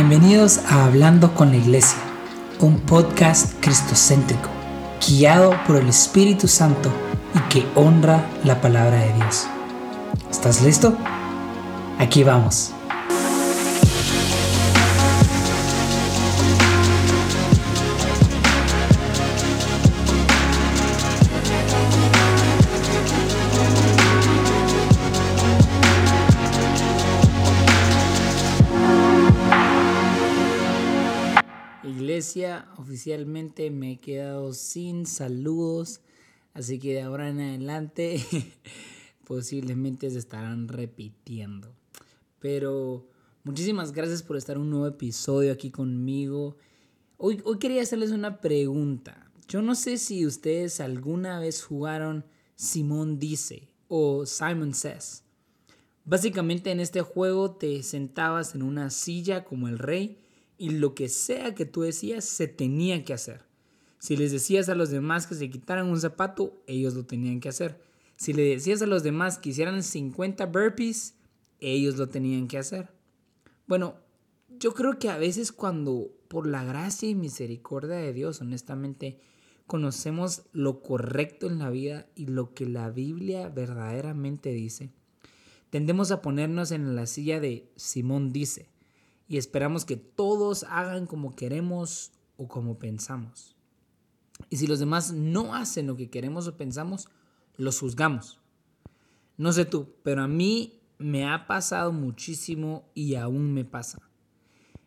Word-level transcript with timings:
Bienvenidos 0.00 0.58
a 0.58 0.84
Hablando 0.84 1.34
con 1.34 1.50
la 1.50 1.56
Iglesia, 1.56 1.98
un 2.60 2.78
podcast 2.78 3.54
cristocéntrico, 3.60 4.48
guiado 5.04 5.52
por 5.66 5.74
el 5.74 5.88
Espíritu 5.88 6.46
Santo 6.46 6.88
y 7.34 7.40
que 7.48 7.66
honra 7.74 8.24
la 8.44 8.60
palabra 8.60 9.00
de 9.00 9.12
Dios. 9.14 9.48
¿Estás 10.30 10.62
listo? 10.62 10.96
Aquí 11.98 12.22
vamos. 12.22 12.77
Oficialmente 32.76 33.70
me 33.70 33.92
he 33.92 34.00
quedado 34.00 34.52
sin 34.52 35.06
saludos, 35.06 36.00
así 36.52 36.78
que 36.78 36.92
de 36.92 37.02
ahora 37.02 37.28
en 37.28 37.40
adelante 37.40 38.22
posiblemente 39.24 40.10
se 40.10 40.18
estarán 40.18 40.68
repitiendo. 40.68 41.74
Pero 42.38 43.08
muchísimas 43.44 43.92
gracias 43.92 44.22
por 44.22 44.36
estar 44.36 44.58
un 44.58 44.70
nuevo 44.70 44.86
episodio 44.86 45.52
aquí 45.52 45.70
conmigo. 45.70 46.56
Hoy, 47.16 47.40
hoy 47.44 47.58
quería 47.58 47.82
hacerles 47.82 48.10
una 48.10 48.40
pregunta. 48.40 49.30
Yo 49.48 49.62
no 49.62 49.74
sé 49.74 49.96
si 49.96 50.26
ustedes 50.26 50.80
alguna 50.80 51.40
vez 51.40 51.64
jugaron 51.64 52.26
Simón 52.56 53.18
Dice 53.18 53.68
o 53.88 54.26
Simon 54.26 54.74
Says. 54.74 55.24
Básicamente 56.04 56.70
en 56.70 56.80
este 56.80 57.00
juego 57.00 57.52
te 57.52 57.82
sentabas 57.82 58.54
en 58.54 58.62
una 58.62 58.90
silla 58.90 59.44
como 59.44 59.68
el 59.68 59.78
rey 59.78 60.18
y 60.58 60.70
lo 60.70 60.94
que 60.94 61.08
sea 61.08 61.54
que 61.54 61.64
tú 61.64 61.82
decías 61.82 62.24
se 62.24 62.48
tenía 62.48 63.04
que 63.04 63.14
hacer. 63.14 63.46
Si 64.00 64.16
les 64.16 64.32
decías 64.32 64.68
a 64.68 64.74
los 64.74 64.90
demás 64.90 65.26
que 65.26 65.34
se 65.34 65.48
quitaran 65.48 65.86
un 65.86 66.00
zapato, 66.00 66.60
ellos 66.66 66.94
lo 66.94 67.06
tenían 67.06 67.40
que 67.40 67.48
hacer. 67.48 67.80
Si 68.16 68.32
le 68.32 68.42
decías 68.42 68.82
a 68.82 68.86
los 68.86 69.04
demás 69.04 69.38
que 69.38 69.50
hicieran 69.50 69.82
50 69.82 70.46
burpees, 70.46 71.14
ellos 71.60 71.96
lo 71.96 72.08
tenían 72.08 72.48
que 72.48 72.58
hacer. 72.58 72.90
Bueno, 73.66 73.96
yo 74.58 74.74
creo 74.74 74.98
que 74.98 75.08
a 75.08 75.18
veces 75.18 75.52
cuando 75.52 76.10
por 76.28 76.46
la 76.46 76.64
gracia 76.64 77.08
y 77.08 77.14
misericordia 77.14 77.96
de 77.96 78.12
Dios, 78.12 78.40
honestamente, 78.40 79.20
conocemos 79.66 80.42
lo 80.52 80.80
correcto 80.82 81.46
en 81.46 81.58
la 81.58 81.70
vida 81.70 82.06
y 82.14 82.26
lo 82.26 82.54
que 82.54 82.66
la 82.66 82.90
Biblia 82.90 83.48
verdaderamente 83.48 84.50
dice, 84.50 84.90
tendemos 85.70 86.10
a 86.10 86.22
ponernos 86.22 86.72
en 86.72 86.96
la 86.96 87.06
silla 87.06 87.40
de 87.40 87.70
Simón 87.76 88.32
dice 88.32 88.68
y 89.28 89.36
esperamos 89.36 89.84
que 89.84 89.96
todos 89.96 90.64
hagan 90.64 91.06
como 91.06 91.36
queremos 91.36 92.12
o 92.36 92.48
como 92.48 92.78
pensamos. 92.78 93.54
Y 94.48 94.56
si 94.56 94.66
los 94.66 94.78
demás 94.78 95.12
no 95.12 95.54
hacen 95.54 95.86
lo 95.86 95.96
que 95.96 96.10
queremos 96.10 96.48
o 96.48 96.56
pensamos, 96.56 97.08
los 97.56 97.78
juzgamos. 97.78 98.40
No 99.36 99.52
sé 99.52 99.64
tú, 99.64 99.94
pero 100.02 100.22
a 100.22 100.28
mí 100.28 100.80
me 100.98 101.28
ha 101.28 101.46
pasado 101.46 101.92
muchísimo 101.92 102.88
y 102.94 103.14
aún 103.16 103.52
me 103.52 103.64
pasa. 103.64 103.98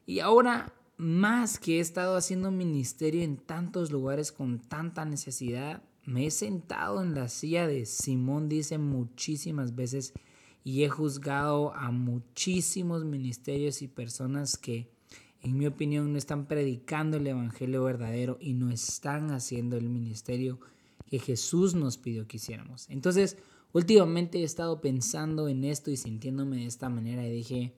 Y 0.06 0.20
ahora, 0.20 0.74
más 0.98 1.60
que 1.60 1.78
he 1.78 1.80
estado 1.80 2.18
haciendo 2.18 2.52
ministerio 2.52 3.22
en 3.22 3.38
tantos 3.38 3.92
lugares 3.92 4.32
con 4.32 4.60
tanta 4.60 5.06
necesidad, 5.06 5.84
me 6.04 6.26
he 6.26 6.32
sentado 6.32 7.02
en 7.02 7.14
la 7.14 7.30
silla 7.30 7.68
de 7.68 7.86
Simón, 7.86 8.50
dice 8.50 8.78
muchísimas 8.78 9.76
veces, 9.76 10.14
y 10.64 10.84
he 10.84 10.90
juzgado 10.90 11.74
a 11.74 11.92
muchísimos 11.92 13.04
ministerios 13.04 13.82
y 13.82 13.88
personas 13.88 14.58
que 14.58 14.90
en 15.42 15.58
mi 15.58 15.66
opinión 15.66 16.12
no 16.12 16.18
están 16.18 16.46
predicando 16.46 17.18
el 17.18 17.26
Evangelio 17.26 17.84
verdadero 17.84 18.38
y 18.40 18.54
no 18.54 18.70
están 18.70 19.32
haciendo 19.32 19.76
el 19.78 19.90
ministerio 19.90 20.60
que 21.08 21.20
Jesús 21.20 21.74
nos 21.74 21.98
pidió 21.98 22.28
que 22.28 22.38
hiciéramos. 22.38 22.88
Entonces, 22.90 23.38
últimamente 23.74 24.40
he 24.40 24.44
estado 24.44 24.82
pensando 24.82 25.48
en 25.48 25.64
esto 25.64 25.90
y 25.90 25.98
sintiéndome 25.98 26.58
de 26.58 26.68
esta 26.68 26.90
manera 26.90 27.26
y 27.26 27.32
dije, 27.32 27.74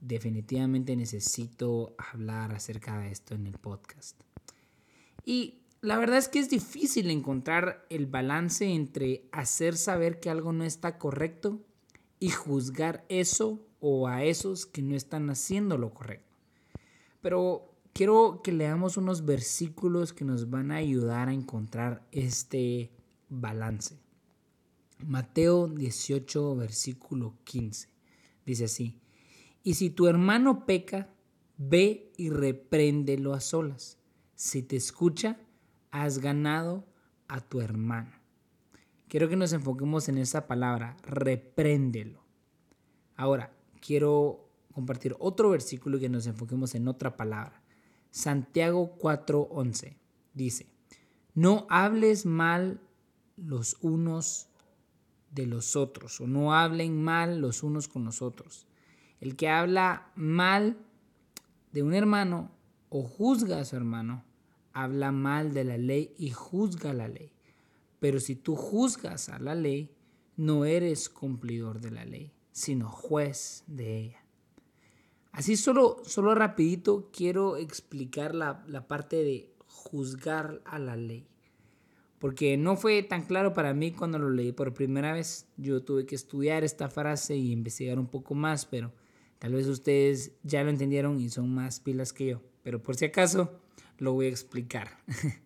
definitivamente 0.00 0.96
necesito 0.96 1.94
hablar 1.98 2.54
acerca 2.54 2.98
de 2.98 3.10
esto 3.10 3.34
en 3.34 3.46
el 3.46 3.58
podcast. 3.58 4.18
Y 5.24 5.60
la 5.82 5.98
verdad 5.98 6.16
es 6.16 6.28
que 6.28 6.38
es 6.38 6.48
difícil 6.48 7.10
encontrar 7.10 7.84
el 7.90 8.06
balance 8.06 8.64
entre 8.64 9.28
hacer 9.32 9.76
saber 9.76 10.18
que 10.18 10.30
algo 10.30 10.52
no 10.52 10.64
está 10.64 10.98
correcto 10.98 11.60
y 12.18 12.30
juzgar 12.30 13.04
eso 13.08 13.66
o 13.80 14.08
a 14.08 14.24
esos 14.24 14.66
que 14.66 14.82
no 14.82 14.94
están 14.94 15.30
haciendo 15.30 15.78
lo 15.78 15.92
correcto. 15.92 16.36
Pero 17.20 17.74
quiero 17.92 18.40
que 18.42 18.52
leamos 18.52 18.96
unos 18.96 19.24
versículos 19.24 20.12
que 20.12 20.24
nos 20.24 20.50
van 20.50 20.70
a 20.70 20.76
ayudar 20.76 21.28
a 21.28 21.34
encontrar 21.34 22.06
este 22.12 22.90
balance. 23.28 23.98
Mateo 24.98 25.68
18, 25.68 26.56
versículo 26.56 27.34
15. 27.44 27.88
Dice 28.44 28.64
así, 28.64 29.00
y 29.62 29.74
si 29.74 29.90
tu 29.90 30.06
hermano 30.06 30.64
peca, 30.64 31.10
ve 31.58 32.12
y 32.16 32.30
repréndelo 32.30 33.34
a 33.34 33.40
solas. 33.40 33.98
Si 34.34 34.62
te 34.62 34.76
escucha, 34.76 35.40
has 35.90 36.18
ganado 36.18 36.86
a 37.28 37.40
tu 37.40 37.60
hermano. 37.60 38.12
Quiero 39.08 39.28
que 39.28 39.36
nos 39.36 39.52
enfoquemos 39.52 40.08
en 40.08 40.18
esa 40.18 40.46
palabra, 40.48 40.96
repréndelo. 41.02 42.24
Ahora, 43.14 43.52
quiero 43.80 44.50
compartir 44.72 45.14
otro 45.18 45.50
versículo 45.50 45.96
y 45.96 46.00
que 46.00 46.08
nos 46.08 46.26
enfoquemos 46.26 46.74
en 46.74 46.88
otra 46.88 47.16
palabra. 47.16 47.62
Santiago 48.10 48.96
4:11 48.98 49.96
dice, 50.34 50.66
no 51.34 51.66
hables 51.70 52.26
mal 52.26 52.80
los 53.36 53.76
unos 53.80 54.48
de 55.30 55.46
los 55.46 55.76
otros 55.76 56.20
o 56.20 56.26
no 56.26 56.54
hablen 56.54 57.02
mal 57.02 57.40
los 57.40 57.62
unos 57.62 57.88
con 57.88 58.04
los 58.04 58.22
otros. 58.22 58.66
El 59.20 59.36
que 59.36 59.48
habla 59.48 60.10
mal 60.16 60.78
de 61.72 61.82
un 61.82 61.94
hermano 61.94 62.50
o 62.88 63.02
juzga 63.02 63.60
a 63.60 63.64
su 63.64 63.76
hermano, 63.76 64.24
habla 64.72 65.12
mal 65.12 65.52
de 65.52 65.64
la 65.64 65.78
ley 65.78 66.14
y 66.18 66.30
juzga 66.30 66.92
la 66.92 67.08
ley. 67.08 67.35
Pero 68.06 68.20
si 68.20 68.36
tú 68.36 68.54
juzgas 68.54 69.28
a 69.30 69.40
la 69.40 69.56
ley, 69.56 69.90
no 70.36 70.64
eres 70.64 71.08
cumplidor 71.08 71.80
de 71.80 71.90
la 71.90 72.04
ley, 72.04 72.32
sino 72.52 72.88
juez 72.88 73.64
de 73.66 73.98
ella. 73.98 74.24
Así 75.32 75.56
solo, 75.56 76.02
solo 76.04 76.32
rapidito 76.36 77.10
quiero 77.12 77.56
explicar 77.56 78.32
la, 78.32 78.64
la 78.68 78.86
parte 78.86 79.24
de 79.24 79.52
juzgar 79.66 80.62
a 80.64 80.78
la 80.78 80.94
ley. 80.94 81.26
Porque 82.20 82.56
no 82.56 82.76
fue 82.76 83.02
tan 83.02 83.24
claro 83.24 83.52
para 83.52 83.74
mí 83.74 83.90
cuando 83.90 84.20
lo 84.20 84.30
leí 84.30 84.52
por 84.52 84.72
primera 84.72 85.12
vez. 85.12 85.48
Yo 85.56 85.82
tuve 85.82 86.06
que 86.06 86.14
estudiar 86.14 86.62
esta 86.62 86.88
frase 86.88 87.34
y 87.34 87.50
investigar 87.50 87.98
un 87.98 88.06
poco 88.06 88.36
más, 88.36 88.66
pero 88.66 88.92
tal 89.40 89.54
vez 89.54 89.66
ustedes 89.66 90.30
ya 90.44 90.62
lo 90.62 90.70
entendieron 90.70 91.18
y 91.18 91.28
son 91.28 91.52
más 91.52 91.80
pilas 91.80 92.12
que 92.12 92.26
yo. 92.26 92.40
Pero 92.62 92.80
por 92.80 92.94
si 92.94 93.06
acaso, 93.06 93.58
lo 93.98 94.12
voy 94.12 94.26
a 94.26 94.28
explicar. 94.28 94.96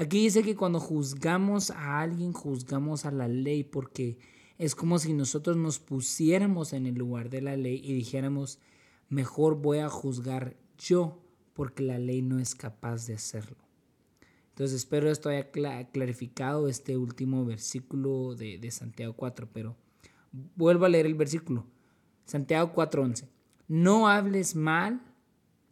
Aquí 0.00 0.22
dice 0.22 0.44
que 0.44 0.54
cuando 0.54 0.78
juzgamos 0.78 1.72
a 1.72 2.00
alguien, 2.00 2.32
juzgamos 2.32 3.04
a 3.04 3.10
la 3.10 3.26
ley 3.26 3.64
porque 3.64 4.16
es 4.56 4.76
como 4.76 5.00
si 5.00 5.12
nosotros 5.12 5.56
nos 5.56 5.80
pusiéramos 5.80 6.72
en 6.72 6.86
el 6.86 6.94
lugar 6.94 7.30
de 7.30 7.42
la 7.42 7.56
ley 7.56 7.80
y 7.82 7.94
dijéramos, 7.94 8.60
mejor 9.08 9.60
voy 9.60 9.78
a 9.78 9.88
juzgar 9.88 10.56
yo 10.78 11.20
porque 11.52 11.82
la 11.82 11.98
ley 11.98 12.22
no 12.22 12.38
es 12.38 12.54
capaz 12.54 13.08
de 13.08 13.14
hacerlo. 13.14 13.56
Entonces 14.50 14.76
espero 14.76 15.10
esto 15.10 15.30
haya 15.30 15.50
clarificado 15.50 16.68
este 16.68 16.96
último 16.96 17.44
versículo 17.44 18.36
de, 18.36 18.70
Santiago 18.70 19.14
4, 19.14 19.48
pero 19.52 19.76
vuelvo 20.54 20.84
a 20.84 20.88
leer 20.88 21.06
el 21.06 21.16
versículo. 21.16 21.66
Santiago 22.24 22.72
4:11. 22.72 23.26
No 23.66 24.06
hables 24.06 24.54
mal 24.54 25.02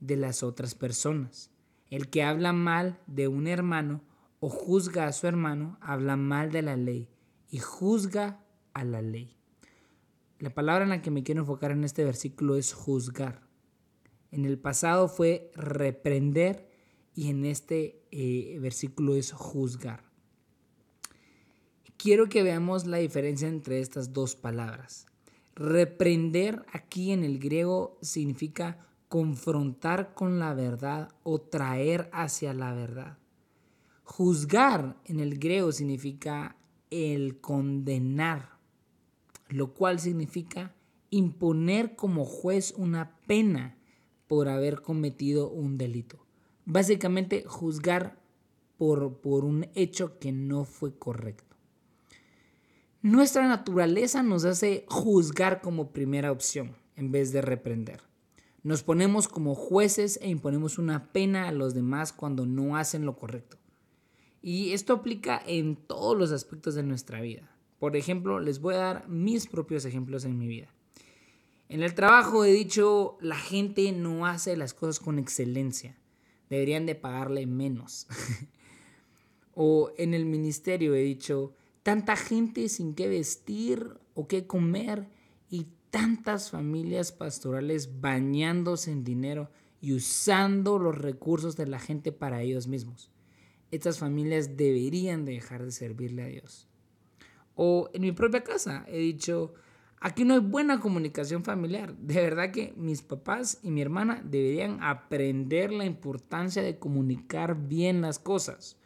de 0.01 0.17
las 0.17 0.43
otras 0.43 0.75
personas. 0.75 1.51
El 1.91 2.09
que 2.09 2.25
habla 2.25 2.53
mal 2.53 2.99
de 3.07 3.29
un 3.29 3.47
hermano 3.47 4.03
o 4.41 4.49
juzga 4.49 5.07
a 5.07 5.13
su 5.13 5.27
hermano, 5.27 5.79
habla 5.81 6.17
mal 6.17 6.53
de 6.53 6.63
la 6.63 6.77
ley 6.77 7.09
y 7.51 7.59
juzga 7.59 8.45
a 8.75 8.85
la 8.85 9.03
ley. 9.03 9.37
La 10.39 10.51
palabra 10.51 10.85
en 10.85 10.91
la 10.91 11.03
que 11.03 11.11
me 11.11 11.23
quiero 11.23 11.41
enfocar 11.41 11.71
en 11.71 11.85
este 11.85 12.05
versículo 12.05 12.57
es 12.57 12.75
juzgar. 12.75 13.47
En 14.31 14.45
el 14.45 14.59
pasado 14.59 15.09
fue 15.09 15.51
reprender 15.55 16.69
y 17.15 17.31
en 17.31 17.47
este 17.47 18.03
eh, 18.11 18.59
versículo 18.61 19.15
es 19.15 19.33
juzgar. 19.33 20.05
Quiero 21.97 22.29
que 22.29 22.43
veamos 22.43 22.87
la 22.87 22.99
diferencia 22.99 23.49
entre 23.49 23.81
estas 23.81 24.13
dos 24.13 24.37
palabras. 24.37 25.07
Reprender 25.55 26.67
aquí 26.71 27.13
en 27.13 27.25
el 27.25 27.39
griego 27.39 27.99
significa 28.03 28.87
confrontar 29.09 30.13
con 30.13 30.39
la 30.39 30.53
verdad 30.53 31.09
o 31.23 31.41
traer 31.41 32.11
hacia 32.13 32.53
la 32.53 32.75
verdad. 32.75 33.17
Juzgar 34.09 34.97
en 35.05 35.19
el 35.19 35.37
griego 35.37 35.73
significa 35.73 36.57
el 36.91 37.41
condenar, 37.41 38.51
lo 39.49 39.75
cual 39.75 39.99
significa 39.99 40.75
imponer 41.11 41.97
como 41.97 42.25
juez 42.25 42.73
una 42.77 43.17
pena 43.27 43.77
por 44.29 44.49
haber 44.49 44.81
cometido 44.81 45.51
un 45.51 45.77
delito. 45.77 46.25
Básicamente 46.65 47.45
juzgar 47.47 48.19
por, 48.79 49.19
por 49.19 49.45
un 49.45 49.69
hecho 49.75 50.21
que 50.21 50.31
no 50.31 50.65
fue 50.65 50.97
correcto. 50.97 51.57
Nuestra 53.03 53.49
naturaleza 53.49 54.23
nos 54.23 54.45
hace 54.45 54.85
juzgar 54.89 55.61
como 55.61 55.91
primera 55.91 56.31
opción 56.31 56.77
en 56.95 57.11
vez 57.11 57.33
de 57.33 57.43
reprender. 57.43 58.03
Nos 58.63 58.85
ponemos 58.85 59.27
como 59.27 59.57
jueces 59.57 60.19
e 60.23 60.31
imponemos 60.31 60.79
una 60.79 61.13
pena 61.13 61.49
a 61.49 61.53
los 61.53 61.75
demás 61.75 62.13
cuando 62.13 62.47
no 62.47 62.77
hacen 62.77 63.05
lo 63.05 63.17
correcto. 63.17 63.59
Y 64.43 64.73
esto 64.73 64.95
aplica 64.95 65.43
en 65.47 65.77
todos 65.77 66.17
los 66.17 66.33
aspectos 66.33 66.75
de 66.75 66.83
nuestra 66.83 67.21
vida. 67.21 67.51
Por 67.79 67.97
ejemplo, 67.97 68.41
les 68.41 68.61
voy 68.61 68.75
a 68.75 68.79
dar 68.79 69.09
mis 69.09 69.47
propios 69.47 69.85
ejemplos 69.85 70.25
en 70.25 70.39
mi 70.39 70.47
vida. 70.47 70.73
En 71.69 71.83
el 71.83 71.95
trabajo 71.95 72.45
he 72.45 72.53
dicho, 72.53 73.19
la 73.21 73.37
gente 73.37 73.91
no 73.93 74.27
hace 74.27 74.57
las 74.57 74.73
cosas 74.73 75.01
con 75.01 75.19
excelencia. 75.19 75.99
Deberían 76.49 76.87
de 76.87 76.95
pagarle 76.95 77.47
menos. 77.47 78.07
o 79.55 79.91
en 79.99 80.15
el 80.15 80.27
ministerio 80.27 80.95
he 80.95 81.03
dicho, 81.03 81.55
tanta 81.83 82.17
gente 82.17 82.69
sin 82.69 82.95
qué 82.95 83.09
vestir 83.09 83.99
o 84.15 84.29
qué 84.29 84.47
comer 84.47 85.09
y 85.51 85.67
tantas 85.91 86.51
familias 86.51 87.11
pastorales 87.11 88.01
bañándose 88.01 88.93
en 88.93 89.03
dinero 89.03 89.51
y 89.81 89.93
usando 89.93 90.79
los 90.79 90.97
recursos 90.97 91.57
de 91.57 91.67
la 91.67 91.79
gente 91.79 92.13
para 92.13 92.43
ellos 92.43 92.67
mismos. 92.67 93.11
Estas 93.71 93.99
familias 93.99 94.57
deberían 94.57 95.25
dejar 95.25 95.65
de 95.65 95.73
servirle 95.73 96.23
a 96.23 96.27
Dios. 96.27 96.69
O 97.55 97.91
en 97.93 98.03
mi 98.03 98.13
propia 98.13 98.45
casa 98.45 98.85
he 98.87 98.99
dicho, 98.99 99.55
aquí 100.01 100.25
no 100.25 100.35
hay 100.35 100.41
buena 100.41 100.79
comunicación 100.81 101.43
familiar. 101.43 101.97
De 101.97 102.15
verdad 102.15 102.53
que 102.53 102.73
mis 102.77 103.03
papás 103.03 103.59
y 103.63 103.71
mi 103.71 103.81
hermana 103.81 104.23
deberían 104.25 104.83
aprender 104.83 105.73
la 105.73 105.85
importancia 105.85 106.63
de 106.63 106.79
comunicar 106.79 107.67
bien 107.67 108.01
las 108.03 108.19
cosas. 108.19 108.77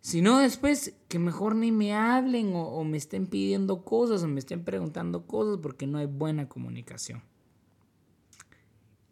Si 0.00 0.22
no, 0.22 0.38
después 0.38 0.94
que 1.08 1.18
mejor 1.18 1.54
ni 1.56 1.72
me 1.72 1.94
hablen 1.94 2.52
o, 2.54 2.84
me 2.84 2.96
estén 2.96 3.26
pidiendo 3.26 3.84
cosas 3.84 4.22
o 4.22 4.28
me 4.28 4.38
estén 4.38 4.64
preguntando 4.64 5.26
cosas 5.26 5.58
porque 5.60 5.86
no 5.86 5.98
hay 5.98 6.06
buena 6.06 6.48
comunicación. 6.48 7.22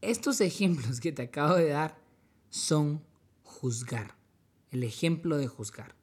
Estos 0.01 0.41
ejemplos 0.41 1.01
que 1.01 1.13
te 1.13 1.23
acabo 1.23 1.57
de 1.57 1.69
dar 1.69 1.99
son 2.49 3.03
juzgar. 3.43 4.15
El 4.71 4.83
ejemplo 4.83 5.37
de 5.37 5.47
juzgar. 5.47 5.95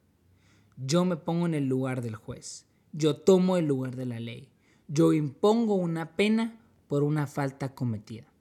Yo 0.78 1.06
me 1.06 1.18
pongo 1.18 1.46
en 1.46 1.54
el 1.54 1.68
lugar 1.68 2.02
del 2.02 2.16
juez. 2.16 2.66
Yo 2.92 3.18
tomo 3.18 3.58
el 3.58 3.66
lugar 3.66 3.96
de 3.96 4.06
la 4.06 4.20
ley. 4.20 4.50
Yo 4.88 5.14
impongo 5.14 5.76
una 5.76 6.16
pena 6.16 6.60
por 6.88 7.04
una 7.04 7.28
falta 7.28 7.74
cometida. 7.76 8.32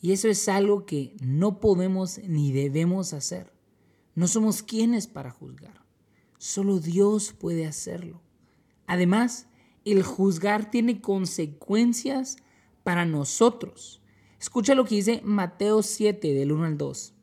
Y 0.00 0.12
eso 0.12 0.28
es 0.28 0.48
algo 0.48 0.84
que 0.84 1.16
no 1.20 1.60
podemos 1.60 2.18
ni 2.18 2.52
debemos 2.52 3.12
hacer. 3.12 3.52
No 4.14 4.28
somos 4.28 4.62
quienes 4.62 5.06
para 5.06 5.30
juzgar. 5.30 5.84
Solo 6.38 6.78
Dios 6.78 7.32
puede 7.32 7.66
hacerlo. 7.66 8.20
Además, 8.86 9.46
el 9.84 10.02
juzgar 10.02 10.70
tiene 10.70 11.00
consecuencias 11.00 12.36
para 12.82 13.06
nosotros. 13.06 14.02
Escucha 14.38 14.74
lo 14.74 14.84
que 14.84 14.96
dice 14.96 15.22
Mateo 15.24 15.82
7 15.82 16.34
del 16.34 16.52
1 16.52 16.64
al 16.64 16.78
2. 16.78 17.14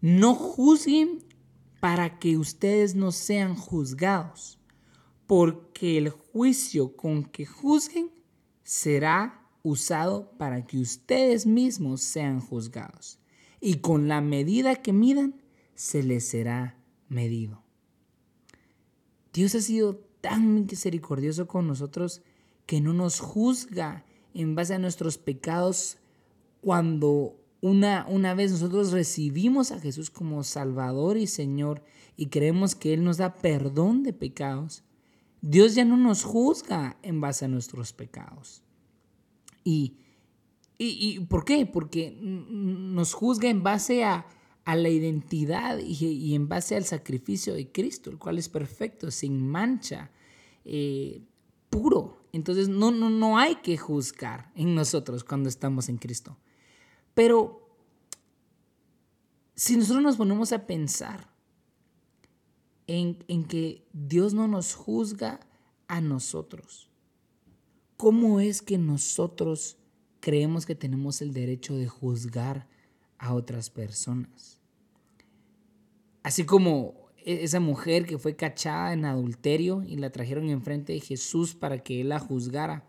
No 0.00 0.34
juzguen 0.34 1.24
para 1.82 2.20
que 2.20 2.38
ustedes 2.38 2.94
no 2.94 3.10
sean 3.10 3.56
juzgados, 3.56 4.56
porque 5.26 5.98
el 5.98 6.10
juicio 6.10 6.94
con 6.96 7.24
que 7.24 7.44
juzguen 7.44 8.12
será 8.62 9.50
usado 9.64 10.30
para 10.38 10.64
que 10.64 10.78
ustedes 10.78 11.44
mismos 11.44 12.00
sean 12.00 12.38
juzgados, 12.40 13.18
y 13.60 13.78
con 13.78 14.06
la 14.06 14.20
medida 14.20 14.76
que 14.76 14.92
midan 14.92 15.42
se 15.74 16.04
les 16.04 16.28
será 16.28 16.78
medido. 17.08 17.64
Dios 19.32 19.56
ha 19.56 19.60
sido 19.60 19.96
tan 20.20 20.66
misericordioso 20.66 21.48
con 21.48 21.66
nosotros 21.66 22.22
que 22.64 22.80
no 22.80 22.92
nos 22.92 23.18
juzga 23.18 24.06
en 24.34 24.54
base 24.54 24.74
a 24.74 24.78
nuestros 24.78 25.18
pecados 25.18 25.98
cuando 26.60 27.41
una, 27.62 28.04
una 28.08 28.34
vez 28.34 28.50
nosotros 28.50 28.90
recibimos 28.90 29.70
a 29.70 29.78
Jesús 29.78 30.10
como 30.10 30.42
Salvador 30.42 31.16
y 31.16 31.28
Señor 31.28 31.82
y 32.16 32.26
creemos 32.26 32.74
que 32.74 32.92
Él 32.92 33.04
nos 33.04 33.16
da 33.16 33.36
perdón 33.36 34.02
de 34.02 34.12
pecados, 34.12 34.82
Dios 35.40 35.74
ya 35.76 35.84
no 35.84 35.96
nos 35.96 36.24
juzga 36.24 36.98
en 37.02 37.20
base 37.20 37.44
a 37.44 37.48
nuestros 37.48 37.92
pecados. 37.92 38.62
¿Y, 39.64 39.94
y, 40.76 41.20
por 41.20 41.44
qué? 41.44 41.64
Porque 41.64 42.16
nos 42.20 43.14
juzga 43.14 43.48
en 43.48 43.62
base 43.62 44.04
a, 44.04 44.26
la 44.66 44.88
identidad 44.88 45.78
y, 45.78 46.34
en 46.34 46.48
base 46.48 46.74
al 46.74 46.84
sacrificio 46.84 47.54
de 47.54 47.70
Cristo, 47.70 48.10
el 48.10 48.18
cual 48.18 48.38
es 48.38 48.48
perfecto, 48.48 49.12
sin 49.12 49.48
mancha, 49.48 50.10
eh, 50.64 51.22
puro. 51.70 52.24
Entonces 52.32 52.68
no, 52.68 52.90
no, 52.90 53.08
no 53.08 53.38
hay 53.38 53.56
que 53.56 53.76
juzgar 53.76 54.50
en 54.56 54.74
nosotros 54.74 55.22
cuando 55.22 55.48
estamos 55.48 55.88
en 55.88 55.98
Cristo. 55.98 56.36
Pero 57.14 57.62
si 59.54 59.76
nosotros 59.76 60.02
nos 60.02 60.16
ponemos 60.16 60.52
a 60.52 60.66
pensar 60.66 61.30
en, 62.86 63.14
que 63.44 63.86
Dios 63.92 64.34
no 64.34 64.48
nos 64.48 64.74
juzga 64.74 65.40
a 65.88 66.00
nosotros, 66.00 66.90
¿cómo 67.96 68.40
es 68.40 68.62
que 68.62 68.78
nosotros 68.78 69.76
creemos 70.20 70.66
que 70.66 70.74
tenemos 70.74 71.22
el 71.22 71.32
derecho 71.32 71.76
de 71.76 71.86
juzgar 71.86 72.66
a 73.18 73.34
otras 73.34 73.70
personas? 73.70 74.58
Así 76.22 76.44
como 76.44 77.10
e, 77.18 77.44
esa 77.44 77.60
mujer 77.60 78.06
que 78.06 78.18
fue 78.18 78.36
cachada 78.36 78.92
en 78.92 79.04
adulterio 79.04 79.82
y 79.84 79.96
la 79.96 80.10
trajeron 80.10 80.48
enfrente 80.48 80.94
de 80.94 81.00
Jesús 81.00 81.54
para 81.54 81.78
que 81.82 82.00
él 82.00 82.08
la 82.08 82.18
juzgara. 82.18 82.88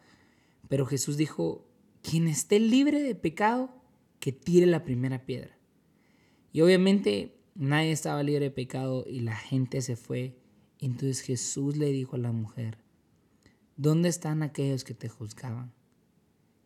Pero 0.70 0.86
Jesús 0.86 1.18
dijo, 1.18 1.68
quien 2.02 2.28
esté 2.28 2.60
libre 2.60 3.02
de 3.02 3.16
pecado, 3.16 3.82
que 4.24 4.31
tire 4.31 4.66
la 4.66 4.86
primera 4.86 5.25
piedra. 5.25 5.60
Y 6.53 6.62
obviamente 6.62 7.36
nadie 7.56 7.92
estaba 7.92 8.24
libre 8.24 8.46
de 8.46 8.51
pecado 8.51 9.03
y 9.06 9.20
la 9.20 9.36
gente 9.36 9.82
se 9.82 9.98
fue. 9.98 10.39
Entonces 10.80 11.20
Jesús 11.20 11.75
le 11.75 11.92
dijo 11.92 12.15
a 12.15 12.20
la 12.20 12.32
mujer, 12.32 12.77
¿dónde 13.75 14.08
están 14.08 14.42
aquellos 14.42 14.86
que 14.86 14.94
te 14.94 15.10
juzgaban? 15.10 15.74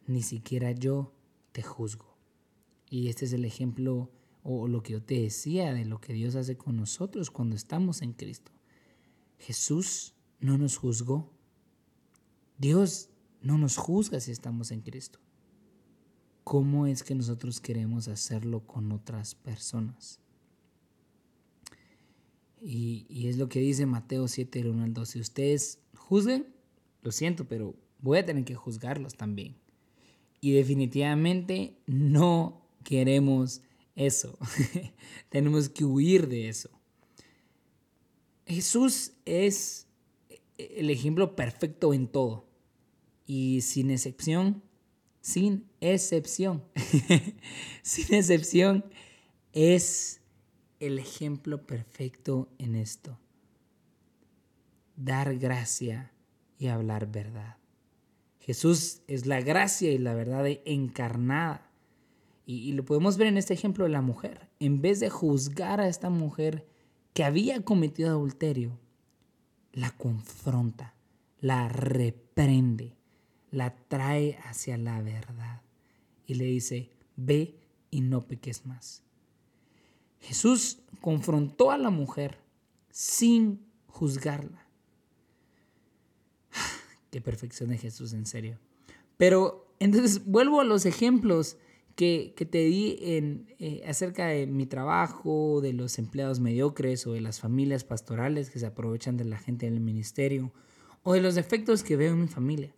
Ni 0.05 0.21
siquiera 0.21 0.71
yo 0.71 1.15
te 1.51 1.63
juzgo. 1.63 2.15
Y 2.91 3.07
este 3.07 3.25
es 3.25 3.33
el 3.33 3.43
ejemplo 3.43 4.11
o 4.43 4.67
lo 4.67 4.83
que 4.83 4.93
yo 4.93 5.01
te 5.01 5.19
decía 5.19 5.73
de 5.73 5.85
lo 5.85 5.99
que 5.99 6.13
Dios 6.13 6.35
hace 6.35 6.57
con 6.57 6.77
nosotros 6.77 7.31
cuando 7.31 7.55
estamos 7.55 8.03
en 8.03 8.13
Cristo. 8.13 8.51
Jesús 9.39 10.13
no 10.39 10.59
nos 10.59 10.77
juzgó. 10.77 11.33
Dios 12.59 13.09
no 13.41 13.57
nos 13.57 13.77
juzga 13.77 14.19
si 14.19 14.29
estamos 14.29 14.69
en 14.69 14.81
Cristo 14.81 15.21
cómo 16.47 16.87
es 16.87 17.03
que 17.03 17.13
nosotros 17.13 17.59
queremos 17.59 18.07
hacerlo 18.07 18.65
con 18.65 18.93
otras 18.93 19.35
personas. 19.35 20.21
Y, 22.61 23.27
es 23.27 23.37
lo 23.37 23.49
que 23.49 23.59
dice 23.59 23.85
Mateo 23.85 24.29
7, 24.29 24.69
1 24.69 24.81
al 24.81 24.93
2. 24.93 25.09
Si 25.09 25.19
ustedes 25.19 25.79
juzguen, 25.93 26.47
lo 27.01 27.11
siento, 27.11 27.49
pero 27.49 27.75
voy 27.99 28.19
a 28.19 28.25
tener 28.25 28.45
que 28.45 28.55
juzgarlos 28.55 29.15
también. 29.15 29.57
Y 30.39 30.53
definitivamente 30.53 31.75
no 31.85 32.65
queremos 32.85 33.61
eso. 33.97 34.39
Tenemos 35.29 35.67
que 35.67 35.83
huir 35.83 36.29
de 36.29 36.47
eso. 36.47 36.69
Jesús 38.45 39.11
es 39.25 39.85
el 40.57 40.91
ejemplo 40.91 41.35
perfecto 41.35 41.93
en 41.93 42.07
todo. 42.07 42.47
Y 43.25 43.59
sin 43.59 43.91
excepción, 43.91 44.63
sin 45.27 45.69
excepción, 45.81 46.63
sin 47.81 48.15
excepción, 48.15 48.85
es 49.51 50.21
el 50.79 50.99
ejemplo 50.99 51.67
perfecto 51.67 52.47
en 52.59 52.75
esto. 52.75 53.19
Dar 54.95 55.37
gracia 55.37 56.13
y 56.57 56.67
hablar 56.67 57.11
verdad. 57.11 57.57
Jesús 58.39 59.01
es 59.07 59.25
la 59.25 59.41
gracia 59.41 59.91
y 59.91 59.97
la 59.97 60.13
verdad 60.13 60.47
encarnada. 60.63 61.73
Y, 62.45 62.71
lo 62.71 62.85
podemos 62.85 63.17
ver 63.17 63.27
en 63.27 63.37
este 63.37 63.53
ejemplo 63.53 63.83
de 63.83 63.91
la 63.91 64.01
mujer. 64.01 64.47
En 64.61 64.81
vez 64.81 65.01
de 65.01 65.09
juzgar 65.09 65.81
a 65.81 65.89
esta 65.89 66.09
mujer 66.09 66.65
que 67.13 67.25
había 67.25 67.61
cometido 67.65 68.11
adulterio, 68.11 68.79
la 69.73 69.91
confronta, 69.91 70.95
la 71.41 71.67
reprende 71.67 72.96
la 73.51 73.75
trae 73.87 74.37
hacia 74.43 74.77
la 74.77 75.01
verdad 75.01 75.61
y 76.25 76.35
le 76.35 76.45
dice, 76.45 76.91
ve 77.15 77.55
y 77.89 78.01
no 78.01 78.27
peques 78.27 78.65
más. 78.65 79.03
Jesús 80.19 80.79
confrontó 81.01 81.71
a 81.71 81.77
la 81.77 81.89
mujer 81.89 82.39
sin 82.91 83.65
juzgarla. 83.87 84.67
Qué 87.11 87.21
perfección 87.21 87.69
de 87.69 87.77
Jesús, 87.77 88.13
en 88.13 88.25
serio. 88.25 88.59
Pero 89.17 89.73
entonces 89.79 90.25
vuelvo 90.25 90.61
a 90.61 90.65
los 90.65 90.85
ejemplos 90.85 91.57
que, 91.95 92.33
te 92.51 92.59
di 92.59 92.99
en, 93.01 93.47
eh, 93.57 93.81
acerca 93.87 94.27
de 94.27 94.45
mi 94.45 94.67
trabajo, 94.67 95.61
de 95.61 95.73
los 95.73 95.97
empleados 95.97 96.39
mediocres 96.39 97.07
o 97.07 97.13
de 97.13 97.21
las 97.21 97.39
familias 97.39 97.83
pastorales 97.83 98.51
que 98.51 98.59
se 98.59 98.67
aprovechan 98.67 99.17
de 99.17 99.25
la 99.25 99.37
gente 99.37 99.65
del 99.65 99.79
ministerio 99.79 100.51
o 101.01 101.13
de 101.13 101.21
los 101.21 101.37
efectos 101.37 101.83
que 101.83 101.95
veo 101.95 102.13
en 102.13 102.21
mi 102.21 102.27
familia. 102.27 102.71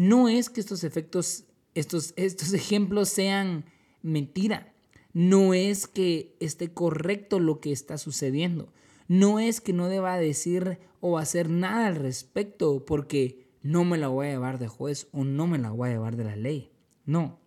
No 0.00 0.30
es 0.30 0.48
que 0.48 0.62
estos 0.62 0.82
efectos, 0.82 1.44
estos, 1.74 2.14
estos 2.16 2.52
ejemplos 2.54 3.10
sean 3.10 3.66
mentira. 4.00 4.72
No 5.12 5.52
es 5.52 5.86
que 5.86 6.38
esté 6.40 6.72
correcto 6.72 7.38
lo 7.38 7.60
que 7.60 7.70
está 7.70 7.98
sucediendo. 7.98 8.72
No 9.08 9.40
es 9.40 9.60
que 9.60 9.74
no 9.74 9.88
deba 9.88 10.16
decir 10.16 10.78
o 11.00 11.18
hacer 11.18 11.50
nada 11.50 11.86
al 11.86 11.96
respecto 11.96 12.86
porque 12.86 13.46
no 13.60 13.84
me 13.84 13.98
la 13.98 14.08
voy 14.08 14.28
a 14.28 14.30
llevar 14.30 14.58
de 14.58 14.68
juez 14.68 15.06
o 15.12 15.24
no 15.24 15.46
me 15.46 15.58
la 15.58 15.70
voy 15.70 15.90
a 15.90 15.92
llevar 15.92 16.16
de 16.16 16.24
la 16.24 16.36
ley. 16.36 16.72
No, 17.04 17.38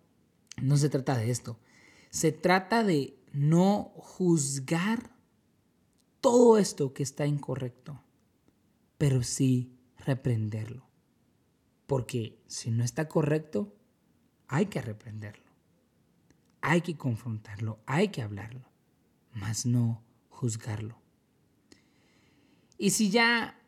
no 0.62 0.76
se 0.76 0.88
trata 0.88 1.16
de 1.16 1.32
esto. 1.32 1.58
Se 2.10 2.30
trata 2.30 2.84
de 2.84 3.18
no 3.32 3.90
juzgar 3.96 5.10
todo 6.20 6.56
esto 6.56 6.94
que 6.94 7.02
está 7.02 7.26
incorrecto, 7.26 8.00
pero 8.96 9.24
sí 9.24 9.76
reprenderlo. 10.06 10.83
Porque 11.86 12.38
si 12.46 12.70
no 12.70 12.84
está 12.84 13.08
correcto, 13.08 13.74
hay 14.48 14.66
que 14.66 14.80
reprenderlo. 14.80 15.44
Hay 16.60 16.80
que 16.80 16.96
confrontarlo, 16.96 17.78
hay 17.84 18.08
que 18.08 18.22
hablarlo, 18.22 18.70
mas 19.34 19.66
no 19.66 20.02
juzgarlo. 20.30 20.98
Y 22.78 22.90
si 22.90 23.10
ya 23.10 23.60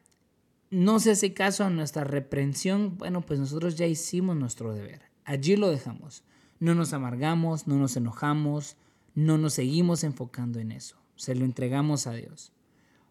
no 0.71 0.99
se 0.99 1.13
hace 1.13 1.35
caso 1.35 1.65
a 1.65 1.71
nuestra 1.71 2.05
reprensión, 2.05 2.97
bueno, 2.97 3.21
pues 3.21 3.39
nosotros 3.39 3.77
ya 3.77 3.87
hicimos 3.87 4.37
nuestro 4.37 4.73
deber. 4.73 5.03
Allí 5.25 5.57
lo 5.57 5.69
dejamos. 5.69 6.25
No 6.59 6.75
nos 6.75 6.93
amargamos, 6.93 7.67
no 7.67 7.77
nos 7.77 7.97
enojamos, 7.97 8.77
no 9.15 9.39
nos 9.39 9.55
seguimos 9.55 10.05
enfocando 10.05 10.59
en 10.59 10.73
eso. 10.73 10.97
Se 11.17 11.35
lo 11.35 11.45
entregamos 11.45 12.07
a 12.07 12.13
Dios. 12.13 12.53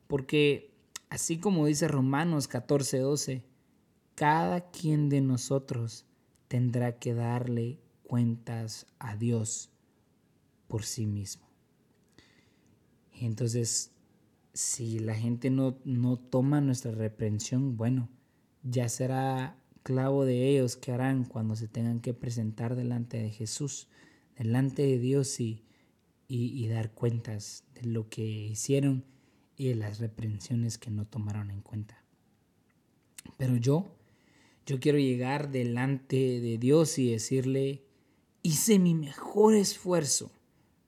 Porque 0.08 0.74
así 1.10 1.38
como 1.40 1.66
dice 1.66 1.88
Romanos 1.88 2.50
14:12, 2.50 3.44
cada 4.16 4.72
quien 4.72 5.10
de 5.10 5.22
nosotros 5.22 6.06
tendrá 6.48 6.98
que 6.98 7.14
darle 7.14 7.80
cuentas 8.04 8.88
a 8.98 9.16
Dios 9.16 9.70
por 10.68 10.84
sí 10.84 11.06
mismo. 11.06 11.46
Entonces, 13.14 13.92
si 14.54 15.00
la 15.00 15.16
gente 15.16 15.50
no, 15.50 15.78
no 15.84 16.18
toma 16.18 16.62
nuestra 16.62 16.92
reprensión, 16.92 17.78
bueno, 17.78 18.10
ya 18.64 18.90
será 18.90 19.58
clavo 19.84 20.26
de 20.26 20.50
ellos 20.50 20.78
que 20.78 20.92
harán 20.92 21.26
cuando 21.26 21.56
se 21.56 21.68
tengan 21.68 22.00
que 22.00 22.14
presentar 22.14 22.76
delante 22.76 23.18
de 23.18 23.30
Jesús, 23.30 23.88
delante 24.38 24.82
de 24.82 24.98
Dios 24.98 25.40
y, 25.40 25.64
y, 26.28 26.68
dar 26.68 26.92
cuentas 26.92 27.66
de 27.76 27.84
lo 27.84 28.10
que 28.10 28.24
hicieron 28.26 29.06
y 29.56 29.68
de 29.68 29.76
las 29.76 30.00
reprensiones 30.00 30.78
que 30.78 30.90
no 30.90 31.06
tomaron 31.06 31.52
en 31.52 31.62
cuenta. 31.62 32.04
Pero 33.38 33.58
yo, 33.58 33.86
yo 34.66 34.80
quiero 34.80 34.98
llegar 34.98 35.52
delante 35.52 36.40
de 36.40 36.58
Dios 36.58 36.98
y 36.98 37.12
decirle, 37.12 37.84
hice 38.42 38.80
mi 38.80 38.94
mejor 38.94 39.56
esfuerzo 39.56 40.32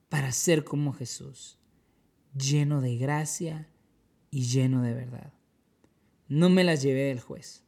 para 0.09 0.31
ser 0.31 0.63
como 0.63 0.93
Jesús, 0.93 1.59
lleno 2.35 2.81
de 2.81 2.97
gracia 2.97 3.69
y 4.31 4.43
lleno 4.43 4.81
de 4.81 4.93
verdad. 4.93 5.33
No 6.27 6.49
me 6.49 6.63
las 6.63 6.81
llevé 6.81 7.03
del 7.03 7.19
juez 7.19 7.67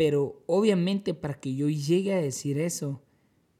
pero 0.00 0.42
obviamente 0.46 1.12
para 1.12 1.34
que 1.34 1.54
yo 1.54 1.68
llegue 1.68 2.14
a 2.14 2.22
decir 2.22 2.58
eso, 2.58 3.02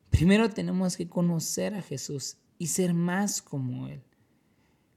primero 0.09 0.49
tenemos 0.49 0.97
que 0.97 1.07
conocer 1.07 1.75
a 1.75 1.83
Jesús 1.83 2.39
y 2.57 2.69
ser 2.69 2.95
más 2.95 3.43
como 3.43 3.89
Él. 3.89 4.01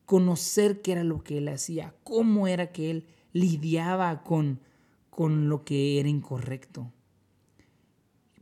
Conocer 0.06 0.82
qué 0.82 0.94
era 0.94 1.04
lo 1.04 1.22
que 1.22 1.40
Él 1.40 1.50
hacía, 1.50 1.98
cómo 2.06 2.48
era 2.48 2.72
que 2.72 2.90
Él 2.90 3.08
lidiaba 3.34 4.24
con, 4.24 4.62
con 5.16 5.50
lo 5.50 5.64
que 5.64 6.00
era 6.00 6.10
incorrecto. 6.10 6.92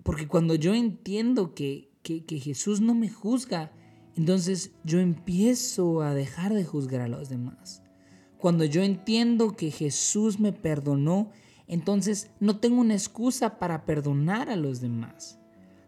Porque 0.04 0.28
cuando 0.28 0.56
yo 0.56 0.74
entiendo 0.74 1.54
que, 1.54 1.92
que, 2.01 2.25
que 2.25 2.40
Jesús 2.40 2.82
no 2.82 2.96
me 2.96 3.10
juzga, 3.10 3.72
entonces 4.16 4.72
yo 4.84 5.00
empiezo 5.00 6.01
a 6.01 6.13
dejar 6.13 6.54
de 6.54 6.66
juzgar 6.66 7.01
a 7.01 7.08
los 7.08 7.30
demás. 7.30 7.84
Cuando 8.38 8.66
yo 8.66 8.82
entiendo 8.82 9.56
que 9.56 9.70
Jesús 9.70 10.40
me 10.40 10.54
perdonó, 10.54 11.32
entonces 11.68 12.32
no 12.40 12.60
tengo 12.60 12.82
una 12.82 12.96
excusa 12.96 13.60
para 13.60 13.86
perdonar 13.86 14.50
a 14.50 14.56
los 14.56 14.82
demás. 14.82 15.40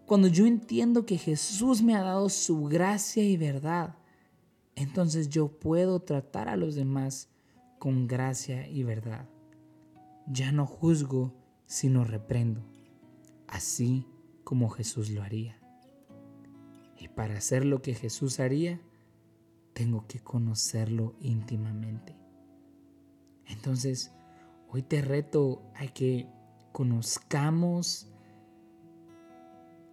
Cuando 0.06 0.28
yo 0.28 0.46
entiendo 0.46 1.06
que 1.06 1.18
Jesús 1.18 1.82
me 1.82 1.96
ha 1.96 2.04
dado 2.04 2.30
su 2.30 2.66
gracia 2.66 3.24
y 3.24 3.38
verdad, 3.38 3.96
entonces 4.75 5.30
yo 5.30 5.48
puedo 5.48 6.02
tratar 6.02 6.50
a 6.50 6.58
los 6.58 6.75
demás 6.75 7.30
con 7.80 8.08
gracia 8.08 8.68
y 8.68 8.84
verdad. 8.84 9.28
Ya 10.27 10.51
no 10.51 10.65
juzgo, 10.65 11.34
sino 11.65 12.03
reprendo, 12.03 12.63
así 13.48 14.08
como 14.44 14.70
Jesús 14.70 15.10
lo 15.10 15.24
haría. 15.24 15.60
Y 16.98 17.08
para 17.10 17.38
hacer 17.38 17.65
lo 17.65 17.82
que 17.82 17.94
Jesús 17.94 18.39
haría, 18.39 18.82
tengo 19.74 20.08
que 20.08 20.20
conocerlo 20.20 21.15
íntimamente. 21.20 22.15
Entonces, 23.46 24.12
Hoy 24.74 24.82
te 24.82 25.03
reto 25.03 25.62
a 25.75 25.86
que 25.86 26.25
conozcamos. 26.72 28.08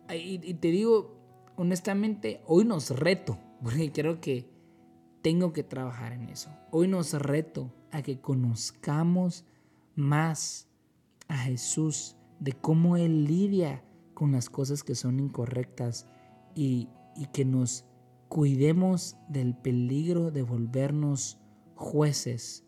Y, 0.09 0.55
te 0.55 0.69
digo, 0.69 1.21
honestamente, 1.57 2.41
hoy 2.47 2.65
nos 2.65 2.89
reto, 2.89 3.39
porque 3.63 3.93
creo 3.93 4.23
que 4.23 4.49
tengo 5.21 5.53
que 5.53 5.65
trabajar 5.65 6.15
en 6.15 6.31
eso. 6.31 6.49
Hoy 6.71 6.89
nos 6.89 7.13
reto 7.13 7.71
a 7.91 8.01
que 8.01 8.23
conozcamos 8.23 9.45
más 10.01 10.69
a 11.29 11.37
Jesús, 11.39 12.17
de 12.41 12.53
cómo 12.53 12.97
Él 12.97 13.25
lidia 13.25 13.85
con 14.15 14.33
las 14.33 14.51
cosas 14.51 14.83
que 14.83 14.95
son 14.95 15.21
incorrectas 15.21 16.07
y, 16.55 16.89
y 17.17 17.27
que 17.27 17.45
nos 17.45 17.85
cuidemos 18.29 19.17
del 19.29 19.57
peligro 19.57 20.31
de 20.31 20.43
volvernos 20.43 21.39
jueces 21.75 22.65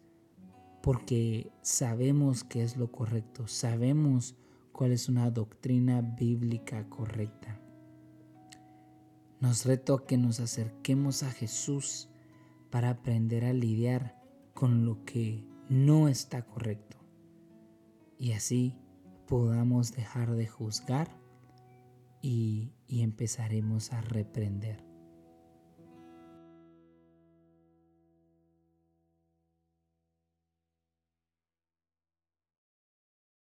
porque 0.82 1.52
sabemos 1.62 2.44
qué 2.44 2.62
es 2.62 2.76
lo 2.76 2.90
correcto, 2.90 3.46
sabemos 3.46 4.36
cuál 4.72 4.92
es 4.92 5.08
una 5.08 5.30
doctrina 5.30 6.00
bíblica 6.00 6.88
correcta. 6.88 7.60
Nos 9.40 9.64
reto 9.64 9.94
a 9.94 10.06
que 10.06 10.16
nos 10.16 10.40
acerquemos 10.40 11.22
a 11.22 11.30
Jesús 11.30 12.08
para 12.70 12.90
aprender 12.90 13.44
a 13.44 13.52
lidiar 13.52 14.20
con 14.54 14.84
lo 14.84 15.04
que 15.04 15.44
no 15.68 16.08
está 16.08 16.42
correcto 16.42 17.01
y 18.22 18.34
así 18.34 18.76
podamos 19.26 19.90
dejar 19.90 20.36
de 20.36 20.46
juzgar 20.46 21.08
y, 22.20 22.72
y 22.86 23.02
empezaremos 23.02 23.92
a 23.92 24.00
reprender. 24.00 24.91